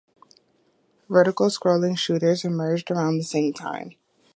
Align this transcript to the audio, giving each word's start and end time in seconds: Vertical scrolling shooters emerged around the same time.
Vertical 1.11 1.49
scrolling 1.49 1.95
shooters 1.95 2.43
emerged 2.43 2.89
around 2.89 3.19
the 3.19 3.23
same 3.23 3.53
time. 3.53 3.91